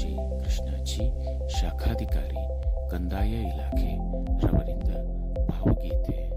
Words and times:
श्री 0.00 0.14
कृष्णाची 0.16 1.10
शाखाधिकारी 1.50 2.44
कंदाय 2.90 3.32
इलाखे 3.38 3.90
रवरिंद 4.44 4.88
भावगीते 5.48 6.29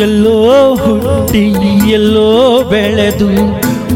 ಎಲ್ಲೋ 0.00 0.74
ಹುಟ್ಟಿ 0.74 1.44
ಎಲ್ಲೋ 1.92 2.62
ಬೆಳೆದು 2.70 3.28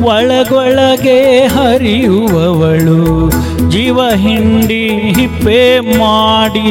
ಒಳಗೊಳಗೆ 0.05 1.47
ಹರಿಯುವವಳು. 1.47 3.31
ಜೀವ 3.71 4.01
ಹಿಂಡಿ 4.15 4.89
ಹಿಪ್ಪೆ 4.89 5.81
ಮಾಡಿ 5.81 6.69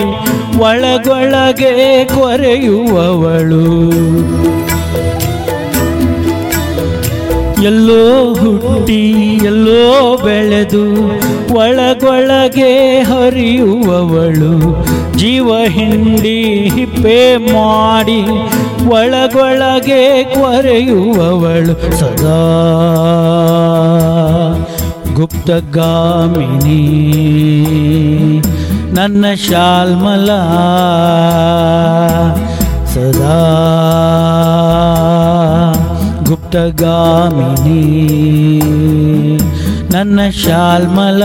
ಒಳಗೊಳಗೆ 0.60 2.06
ಕೊರೆಯುವವಳು. 2.06 3.66
ಎಲ್ಲೋ 7.64 8.34
ಹುಟ್ಟಿ 8.34 9.02
ಎಲ್ಲೋ 9.46 10.18
ಬೆಳೆದು 10.18 10.86
ಒಳಗೊಳಗೆ 11.56 12.72
ಹರಿಯುವವಳು. 13.02 14.54
ಜೀವ 15.18 15.58
ಹಿಂಡಿ 15.68 16.40
ಹಿಪ್ಪೆ 16.76 17.38
ಮಾಡಿ 17.38 18.22
ಒಳಗೊಳಗೆ 18.90 20.24
ಕೊರೆಯುವವಳು 20.24 21.76
ಸದಾ 22.00 22.40
ಗುಪ್ತಗಾಮಿನಿ. 25.14 26.82
ನನ್ನ 28.96 29.26
ಶಾಲ್ಮಲ 29.34 30.30
ಸದಾ 32.86 33.40
ಗುಪ್ತಗಾಮಿನಿ. 36.26 37.84
ನನ್ನ 39.94 40.20
ಶಾಲ್ಮಲ 40.30 41.24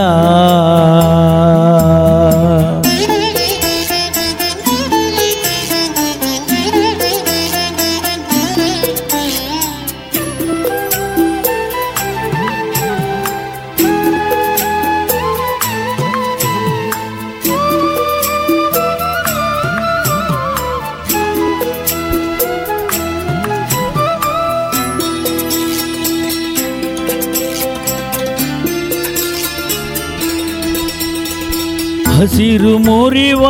ಹಸಿರು 32.18 32.79
ಮುರಿವ 32.79 33.42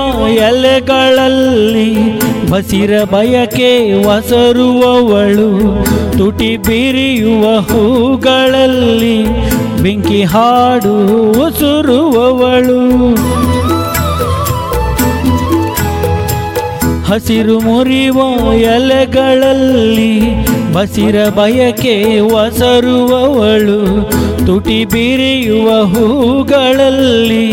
ಎಲೆಗಳಲ್ಲಿ 0.47 1.91
ಬಸಿರ 2.51 3.05
ಬಯಕೆ 3.05 3.71
ವಸರುವವಳು 4.07 5.49
ತುಟಿ 6.19 6.57
ಬಿರಿಯುವ 6.57 7.45
ಹೂಗಳಲ್ಲಿ 7.61 9.17
ಬೆಂಕಿ 9.83 10.23
ಹಾಡು 10.23 10.95
ಉಸುರುವವಳು. 11.47 12.81
ಹಸಿರು 17.07 17.61
ಮುರಿವ 17.61 18.19
ಎಲೆಗಳಲ್ಲಿ 18.69 20.13
ಬಸಿರ 20.73 21.29
ಬಯಕೆ 21.29 22.21
ವಸರುವವಳು 22.35 23.79
ತುಟಿ 24.47 24.85
ಬಿರಿಯುವ 24.85 25.69
ಹೂಗಳಲ್ಲಿ 25.85 27.47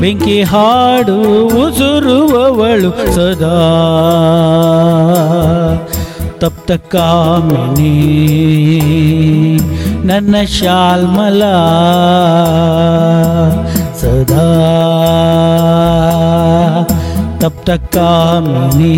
ಬೆಂಕಿ 0.00 0.42
ಹಾಡು 0.42 1.16
ಉಸುರುವವಳು 1.46 2.90
ಸದಾ. 3.14 3.56
ತಪ್ತ 6.38 6.70
ಕಾಮಿನಿ 6.72 7.94
ನನ್ನ 10.06 10.34
ಶಾಲ್ಮಲ 10.44 11.42
ಸದಾ. 14.00 14.44
ತಪ್ತ 17.40 17.70
ಕಾಮಿನಿ 17.70 18.96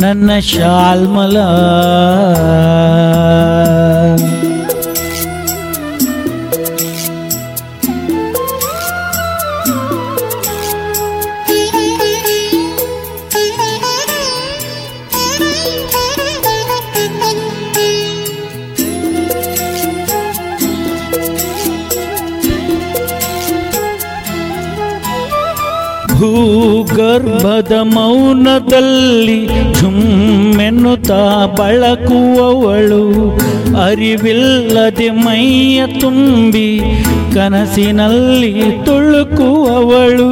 ನನ್ನ 0.00 0.30
ಶಾಲ್ಮಲ 0.38 1.36
ಭೂಗರ್ಭದ 26.22 27.72
ಮೌನದಲ್ಲಿ 27.82 29.46
ಝುಮ್ಮೆನ್ನುತ್ತಾ 29.74 31.46
ಬಳಕುವವಳು. 31.58 33.36
ಅರಿವಿಲ್ಲದೆ 33.82 35.10
ಮೈಯ 35.10 35.86
ತುಂಬಿ 36.00 36.80
ಕನಸಿನಲ್ಲಿ 37.34 38.62
ತುಳುಕುವವಳು. 38.84 40.30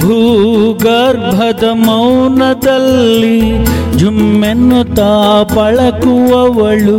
ಭೂಗರ್ಭದ 0.00 1.64
ಮೌನದಲ್ಲಿ 1.72 3.67
ಜುಮ್ಮೆನ್ನುತ್ತಾ 3.98 5.42
ಪಳಕುವವಳು, 5.54 6.98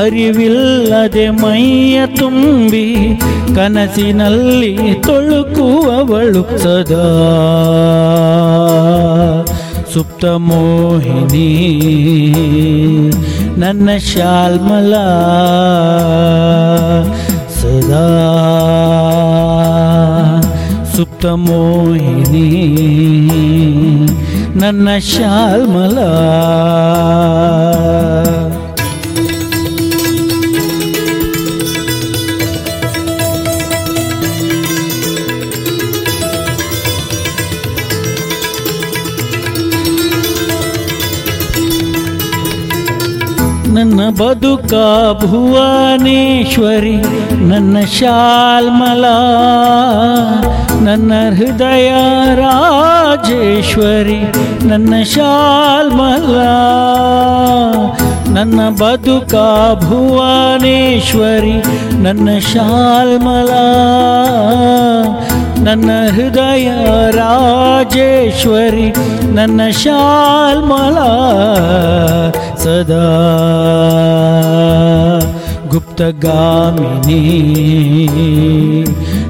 ಅರಿವಿಲ್ಲದೆ 0.00 1.30
ಮೈಯ 1.30 2.06
ತುಂಬಿ 2.06 3.20
ಕನಸಿನಲ್ಲಿ 3.56 4.76
ತೊಳುಕುವವಳು 5.02 6.42
ಸದಾ. 6.58 7.08
ಸುಪ್ತ 9.92 10.24
ಮೋಹಿನಿ, 10.24 11.48
ನನ್ನ 13.60 13.90
ಶಾಲ್ಮಲ 14.14 14.94
ಸದಾ. 17.60 18.06
ಸುಪ್ತ 20.96 21.26
ಮೋಹಿನಿ 21.26 22.48
ನನ್ನ 24.62 24.98
ಶಾಲ್ಮಲ. 24.98 25.98
ನನ್ನ 43.74 44.00
ಬದುಕ 44.10 44.72
ಭುವನೇಶ್ವರಿ, 45.22 46.96
ನನ್ನ 47.50 47.76
ಶಾಲ್ಮಲ, 47.98 49.04
ನನ್ನ 50.86 51.12
ಹೃದಯ 51.38 51.90
ರಾಜೇಶ್ವರಿ, 52.34 54.20
ನನ್ನ 54.68 55.02
ಶಾಲ್ಮಲ, 55.14 56.36
ನನ್ನ 58.28 58.60
ಬದುಕ 58.80 59.34
ಭುವನೇಶ್ವರಿ, 59.84 61.56
ನನ್ನ 62.02 62.28
ಶಾಲ್ಮಲ 62.52 63.50
ನನ್ನ 65.62 65.90
ಹೃದಯ 66.16 66.68
ರಾಜೇಶ್ವರಿ 67.10 68.88
ನನ್ನ 69.34 69.60
ಶಾಲ್ಮಲ 69.70 70.98
ಸದಾ 72.56 73.06
ಗುಪ್ತಗಾಮಿನಿ. 75.68 77.22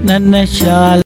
ನನ್ನ 0.06 0.34
ಶಾಲ್ 0.44 1.02